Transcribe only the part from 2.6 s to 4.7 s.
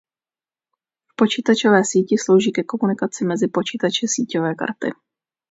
komunikaci mezi počítači síťové